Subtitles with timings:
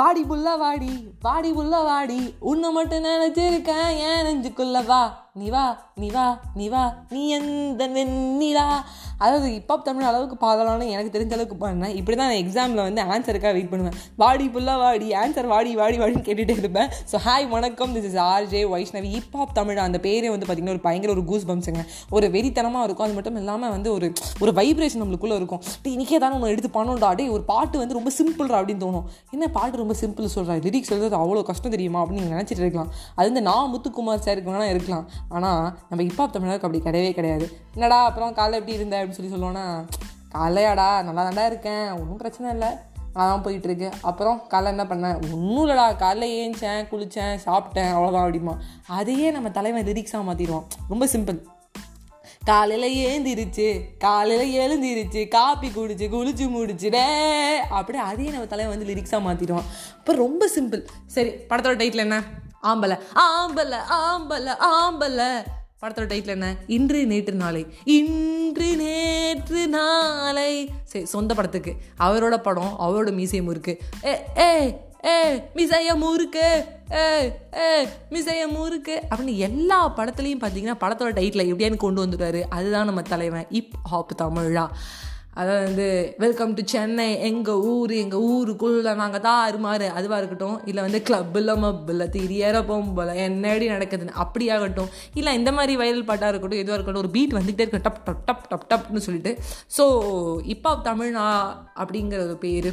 [0.00, 2.18] வாடி புள்ள வாடி வாடி புள்ள வாடி.
[2.50, 5.02] உன்னை மட்டும் நினைச்சிருக்கேன் ஏன் நெஞ்சுக்குள்ள வா.
[5.38, 5.64] நீ வா
[6.02, 6.24] நீ வா
[6.58, 6.80] நீ வா
[7.14, 8.64] நீ எந்த வெண்ணிலா?
[9.24, 13.52] அதாவது ஹிப்ஹாப் தமிழ் அளவுக்கு பாடலாம்னு எனக்கு தெரிஞ்ச அளவுக்கு பண்ணேன் இப்படி தான் நான் எக்ஸாமில் வந்து ஆன்சருக்காக
[13.56, 13.96] வெயிட் பண்ணுவேன்.
[14.22, 16.88] வாடி புல்லா வாடி ஆன்சர் வாடி வாடி வாடின்னு கேட்டுகிட்டே இருப்பேன்.
[17.10, 17.92] ஸோ ஹாய் வணக்கம்.
[17.96, 21.84] This is RJ Vaishnavi hip hop Tamil அந்த பேரே வந்து பார்த்திங்கன்னா ஒரு பயங்கர ஒரு கூஸ் பம்ஸுங்க
[22.18, 23.06] ஒரு வெறித்தனமாக இருக்கும்.
[23.08, 24.08] அது மட்டும் இல்லாமல் வந்து ஒரு
[24.42, 25.62] ஒரு வைப்ரேஷன் நம்மளுக்குள்ளே இருக்கும்.
[25.84, 29.06] டே இன்றைக்கே தானே ஒன்று எடுத்து பண்ணணும்டா அப்படியே ஒரு பாட்டு வந்து ரொம்ப சிம்பிள்ரா அப்படின்னு தோணும்.
[29.36, 32.02] என்ன பாட்டு ரொம்ப சிம்பிள் சொல்கிறா லிரிக்ஸ் எழுதுறது அவ்வளோ கஷ்டம் தெரியுமா?
[32.02, 32.92] அப்படின்னு நீங்கள் நினச்சிட்டு இருக்கலாம்.
[33.18, 35.06] அது வந்து நான் முத்துக்குமார் சாருக்கு வேணால் இருக்கலாம்.
[35.28, 37.58] ஆனால் நம்ம இப்போ தமிழருக்கு அப்படி கிடையவே கிடையாது.
[37.72, 39.04] என்னடா அப்புறம் காலைல எப்படி இருந்த?
[39.04, 39.86] அப்படின்னு சொல்லி சொல்லுவோன்னா
[40.34, 41.90] காலையாடா நல்லா தாண்டா இருக்கேன்.
[41.90, 42.68] ஒன்றும் பிரச்சனை இல்லை.
[43.14, 45.86] அதான் போயிட்டுருக்கு அப்புறம் காலைல என்ன பண்ணேன் ஒன்றும் இல்லைடா.
[46.02, 47.94] காலைல ஏஞ்சேன் குளித்தேன் சாப்பிட்டேன்.
[47.94, 48.56] அவ்வளோதான் அப்படிமா.
[48.86, 51.44] அதையே நம்ம தலைவன் லிரிக்ஸாக மாற்றிடுவோம் ரொம்ப சிம்பிள்
[52.44, 57.04] காலையில் ஏந்திருச்சு காலையில் எழுந்திருச்சு காப்பி குடிச்சு குளிச்சு முடிச்சுடே.
[57.56, 59.68] அப்படியே அதையே நம்ம தலைவன் வந்து லிரிக்ஸாக மாற்றிடுவான்
[59.98, 62.24] அப்போ ரொம்ப சிம்பிள் சரி படத்தோட டைட்டில் என்ன?
[62.62, 65.44] ஆம்பலை ஆம்பலை ஆம்பலை ஆம்பலை
[65.82, 66.56] படத்தோட டைட்டில் என்ன?
[66.66, 67.66] இன்று நேற்று நாளை.
[67.84, 70.70] இன்று நேற்று நாளை.
[70.84, 71.74] சரி சொந்த படத்துக்கு.
[72.00, 76.64] அவரோட படம் அவரோட மீசையும் இருக்கு ஏ ஏ ஏ மிசைய முறுக்கு.
[76.92, 79.02] ஏ ஏ மிசைய முறுக்கு.
[79.14, 82.42] அப்படின்னு எல்லா படத்துலையும் பார்த்தீங்கன்னா படத்தோட டைட்டில் எப்படியான்னு கொண்டு வந்துடுவாரு.
[82.48, 84.68] அதுதான் நம்ம தலைவன் இப் ஹாப் தமிழா.
[85.34, 90.56] அதாவது வந்து வெல்கம் டு சென்னை எங்கள் ஊர் எங்கள் ஊருக்குள்ளே நாங்கள் தான் அருமாறு அதுவாக இருக்கட்டும்.
[90.66, 93.14] இல்லை வந்து கிளப்பில் மப்பில் திரியற பொம்பளை.
[93.26, 94.18] என்னடி நடக்குதுன்னு.
[94.24, 94.90] அப்படியாகட்டும்.
[95.14, 98.46] இல்லை இந்த மாதிரி வைரல் பாட்டாக இருக்கட்டும் எதுவாக இருக்கட்டும் ஒரு பீட் வந்துகிட்டே இருக்கும் டப் டப் டப்
[98.52, 99.38] டப் டப்னு சொல்லிட்டு.
[99.78, 99.86] ஸோ
[100.44, 101.26] இப்போ தமிழ்னா
[101.74, 102.70] அப்படிங்கிற ஒரு பேர்.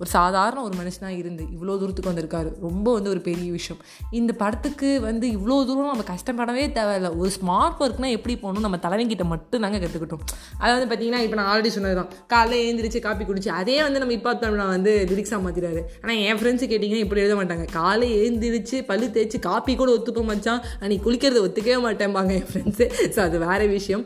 [0.00, 2.50] ஒரு சாதாரண ஒரு மனுஷனாக இருந்து இவ்வளோ தூரத்துக்கு வந்திருக்காரு.
[2.66, 3.80] ரொம்ப வந்து ஒரு பெரிய விஷயம்.
[4.18, 7.10] இந்த படத்துக்கு வந்து இவ்வளோ தூரம் நம்ம கஷ்டப்படவே தேவையில்லை.
[7.22, 10.24] ஒரு ஸ்மார்ட் ஒர்க்னால் எப்படி போகணும் நம்ம தலைவங்கிட்ட மட்டும் நாங்கள் கற்றுக்கிட்டோம்
[10.62, 14.16] அதை வந்து பார்த்தீங்கன்னா இப்போ நான் ஆல்ரெடி சொன்னது தான் காலையில் எழுந்திரிச்சு காப்பி குடிச்சு அதே வந்து நம்ம
[14.18, 17.66] இப்போ நான் வந்து லிரிக்ஸாக மாற்றிடாரு ஆனால் என் ஃப்ரெண்ட்ஸு கேட்டிங்கன்னா இப்படி எழுத மாட்டாங்க.
[17.78, 20.62] காலை எழுந்திரிச்சு பல்லு தேய்ச்சி காப்பி கூட ஒத்துப்ப மச்சான்.
[20.92, 22.86] நீ குளிக்கிறத ஒத்துக்கவே மாட்டேன்பாங்க என் ஃப்ரெண்ட்ஸு
[23.16, 24.04] ஸோ அது வேறு விஷயம்.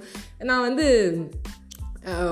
[0.51, 0.87] நான் வந்து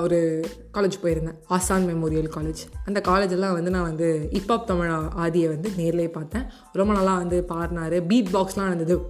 [0.03, 0.45] ஒரு
[0.75, 1.39] காலேஜ் போயிருந்தேன்.
[1.47, 6.45] ஆசான் மெமோரியல் காலேஜ் அந்த காலேஜெல்லாம் வந்து நான் வந்து ஹிப்ஹாப் தமிழ் ஆதியை வந்து நேர்லேயே பார்த்தேன்.
[6.73, 8.07] ரொம்ப நல்லா வந்து பாடினாரு.
[8.07, 9.09] பீட் பாக்ஸ்லாம் நடந்தது.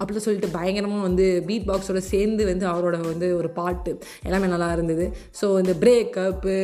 [0.00, 3.92] அப்படின்னு சொல்லிட்டு பயங்கரமாக வந்து பீட் பாக்ஸோட சேர்ந்து வந்து அவரோட வந்து ஒரு பாட்டு
[4.28, 5.06] எல்லாமே நல்லா இருந்தது.
[5.40, 6.56] ஸோ இந்த பிரேக்கப்பு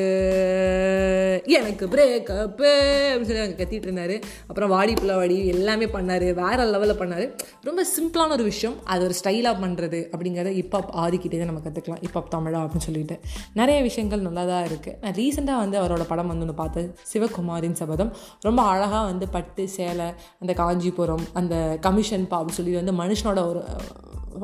[1.58, 2.70] எனக்கு பிரேக்கப்பு
[3.10, 4.16] அப்படின்னு சொல்லி அங்கே கத்திட்டு இருந்தார்.
[4.48, 6.26] அப்புறம் வாடி புலவாடி எல்லாமே பண்ணார்.
[6.42, 7.26] வேறு லெவலில் பண்ணார்.
[7.68, 8.76] ரொம்ப சிம்பிளான ஒரு விஷயம்.
[8.92, 13.16] அது ஒரு ஸ்டைலாக பண்ணுறது அப்படிங்கிறத இப்போ ஆதிக்கிட்டே தான் நம்ம கற்றுக்கலாம் இப்போ தமிழா அப்படின்னு சொல்லிட்டு.
[13.60, 16.88] நிறைய விஷயங்கள் நல்லா தான் இருக்குது நான் ரீசெண்டாக வந்து அவரோட படம் வந்து ஒன்று பார்த்தேன்.
[17.12, 18.10] சிவகுமாரின் சபதம்.
[18.46, 20.08] ரொம்ப அழகாக வந்து பட்டு சேலை
[20.42, 21.54] அந்த காஞ்சிபுரம் அந்த
[21.86, 22.94] கமிஷன் பா அப்படின்னு சொல்லி வந்து
[23.24, 23.62] மனுஷனோட ஒரு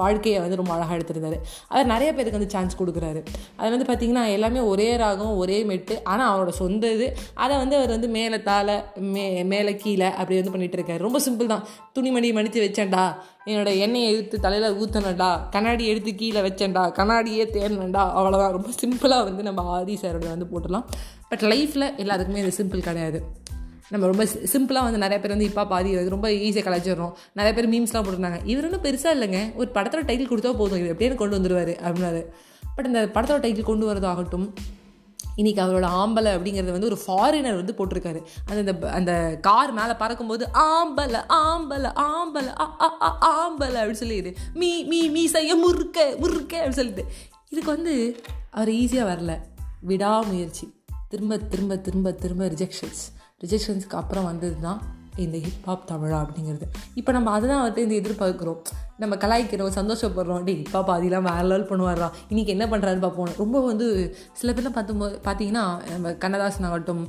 [0.01, 1.39] வாழ்க்கையை வந்து ரொம்ப அழகாக எடுத்திருந்தாரு.
[1.69, 3.21] அவர் நிறைய பேருக்கு வந்து சான்ஸ் கொடுக்குறாரு.
[3.57, 7.07] அது வந்து பார்த்திங்கன்னா எல்லாமே ஒரே ராகம் ஒரே மெட்டு ஆனால் அவரோட சொந்த இது.
[7.35, 8.77] அதை வந்து அவர் வந்து மேலே தாளை
[9.15, 11.05] மே மேலே கீழே அப்படி வந்து பண்ணிகிட்டு இருக்காரு.
[11.07, 11.67] ரொம்ப சிம்பிள் தான்.
[11.93, 13.05] துணிமணி மடித்து வச்சேன்டா.
[13.47, 16.85] என்னோட எண்ணெயை எடுத்து தலையில் ஊற்றினடா கண்ணாடி எடுத்து கீழே வச்சேன்டா.
[17.01, 20.89] கண்ணாடியே தேடினடா அவ்வளோதான் ரொம்ப சிம்பிளாக வந்து நம்ம ஆதி சாரோட வந்து போட்டுடலாம்.
[21.29, 23.21] பட் லைஃப்பில் எல்லாத்துக்குமே அது சிம்பிள் கிடையாது.
[23.91, 28.07] நம்ம ரொம்ப சிம்பிளாக வந்து நிறைய பேர் வந்து இப்போ பாதி ரொம்ப ஈஸியாக கலாச்சிடுறோம் நிறைய பேர் மீம்ஸ்லாம்
[28.07, 28.47] போட்டிருந்தாங்க.
[28.47, 29.55] இவர் ஒன்றும் பெருசாக இல்லைங்க.
[29.55, 30.79] ஒரு படத்தோட டைட்டில் கொடுத்தா போதும்.
[30.79, 32.27] இவர் எப்படியே கொண்டு வந்துடுவார் அப்படின்னாரு.
[32.77, 34.53] பட் இந்த படத்தோட டைட்டில் கொண்டு வரதாகட்டும்
[35.37, 38.23] இன்றைக்கி அவரோட ஆம்பலை அப்படிங்கிறது வந்து ஒரு ஃபாரினர் வந்து போட்டிருக்காரு.
[38.47, 42.53] அந்த அந்த கார் மேலே பறக்கும்போது ஆம்பலை ஆம்பலை ஆம்பலை
[43.21, 47.05] ஆம்பலை அப்படின்னு சொல்லிடுது மீ மீ மீ செய்ய முறுக்க முறுக்க அப்படின்னு சொல்லிட்டு.
[47.49, 49.39] இதுக்கு வந்து அவர் ஈஸியாக வரல.
[49.81, 50.67] விடாமுயற்சி.
[51.09, 53.03] திரும்ப திரும்ப திரும்ப திரும்ப ரிஜெக்ஷன்ஸ்
[53.45, 54.81] ரிஜெக்ஷன்ஸ்க்கு அப்புறம் வந்தது தான்
[55.23, 56.67] இந்த ஹிப்ஹாப் தமிழா அப்படிங்கிறது.
[56.99, 58.61] இப்போ நம்ம அதுதான் வந்துட்டு இந்த எதிர்பார்க்குறோம்.
[59.03, 60.43] நம்ம கலாய்க்கிறோம் சந்தோஷப்படுறோம்.
[60.47, 62.09] டே இப்பா பாதிலாம் வேற லெவல் பண்ணுவாரா?
[62.31, 63.33] இன்றைக்கி என்ன பண்ணுறாருன்னு பார்ப்போம்.
[63.43, 63.87] ரொம்ப வந்து
[64.41, 67.03] சில பேர்லாம் பார்த்தும்போது பார்த்தீங்கன்னா நம்ம கண்ணதாசன் ஆகட்டும்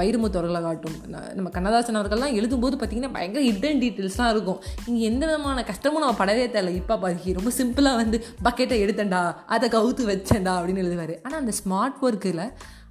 [0.00, 0.96] வைரமுத்து அவர்களாகட்டும்
[1.38, 4.60] நம்ம கண்ணதாசன் அவர்கள்லாம் எழுதும்போது பார்த்திங்கன்னா பயங்கர ஹிடன் டீட்டெயில்ஸ்லாம் இருக்கும்.
[4.88, 9.22] இங்கே எந்த விதமான கஷ்டமும் நம்ம படவே தேவை இப்பா பாதிக்கு ரொம்ப சிம்பிளாக வந்து பக்கெட்டை எடுத்தேன்டா
[9.56, 11.14] அதை கவுத்து வச்சேன்டா அப்படின்னு எழுதுவார்.
[11.24, 12.46] ஆனால் அந்த ஸ்மார்ட் ஒர்க்கில்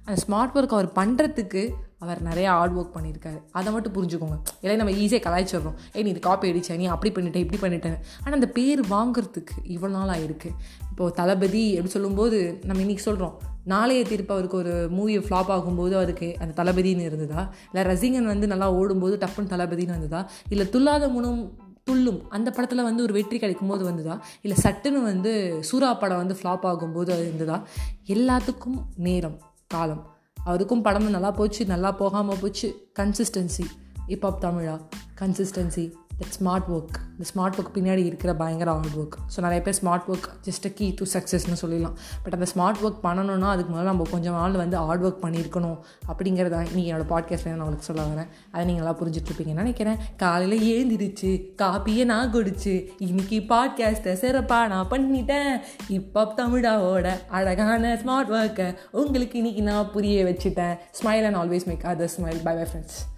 [0.06, 1.62] அந்த ஸ்மார்ட் ஒர்க் அவர் பண்ணுறதுக்கு
[1.98, 3.38] அவர் நிறையா ஹார்ட் ஒர்க் பண்ணியிருக்காரு.
[3.58, 4.36] அதை மட்டும் புரிஞ்சுக்கோங்க.
[4.60, 8.38] இல்லை நம்ம ஈஸியாக கலாய்ச்சிடுறோம் ஏ நீ இது காப்பி அடிச்ச நீ அப்படி பண்ணிட்டேன் இப்படி பண்ணிட்டேன் ஆனால்
[8.40, 10.50] அந்த பேர் வாங்குறதுக்கு இவ்வளோ நாள் ஆயிருக்கு.
[10.90, 16.36] இப்போது தளபதி அப்படி சொல்லும்போது நம்ம இன்றைக்கி சொல்கிறோம் நாளைய தீர்ப்பு அவருக்கு ஒரு மூவி ஃப்ளாப் ஆகும்போது அவருக்கு
[16.38, 17.42] அந்த தளபதின்னு இருந்ததா?
[17.72, 20.20] இல்லை ரசிகன் வந்து நல்லா ஓடும்போது டப்புன்னு தளபதின்னு வந்ததா?
[20.48, 21.42] இல்லை துல்லாத முனும்
[21.84, 24.14] துள்ளும் அந்த படத்தில் வந்து ஒரு வெற்றி கிடைக்கும் போது வந்ததா?
[24.42, 27.58] இல்லை சட்டுன்னு வந்து சூறா படம் வந்து ஃப்ளாப் ஆகும்போது அது இருந்ததா
[28.06, 30.02] எல்லாத்துக்கும் நேரம் காலம்.
[30.48, 32.68] அவருக்கும் படமும் நல்லா போச்சு நல்லா போகாமல் போச்சு.
[32.98, 33.64] Consistency
[34.08, 34.76] hip hop Tamizha?
[35.20, 35.84] Consistency
[36.18, 40.04] that smart work இந்த ஸ்மார்ட் ஒர்க் பின்னாடி இருக்கிற பயங்கர ஹார்ட் ஒர்க் ஸோ நிறைய பேர் smart
[40.12, 41.94] work just key to சக்ஸஸ்னு சொல்லலாம்
[42.24, 45.78] பட் அந்த ஸ்மார்ட் ஒர்க் பண்ணணும்னா அதுக்கு முதல்ல நம்ம கொஞ்சம் நாள் வந்து ஹார்ட் ஒர்க் பண்ணியிருக்கணும்
[46.10, 48.30] அப்படிங்கிறத இன்றைக்கி என்னோடய பாட்காஸ்ட்டில் நான் உங்களுக்கு சொல்ல வரேன்.
[48.52, 49.98] அதை நீங்கள் நல்லா புரிஞ்சுட்ருப்பீங்கன்னு நினைக்கிறேன்.
[50.22, 51.32] காலையில் ஏந்திரிச்சு
[51.64, 52.76] காப்பியை நான் குடிச்சு
[53.08, 55.52] இன்னைக்கு பாட்காஸ்ட்டை சிறப்பாக நான் பண்ணிட்டேன்.
[55.98, 58.70] இப்போ தமிழாவோட அழகான ஸ்மார்ட் ஒர்க்கை
[59.02, 60.74] உங்களுக்கு இன்னைக்கு நான் புரிய வச்சுட்டேன்.
[61.00, 63.17] Smile and always make other smile bye bye friends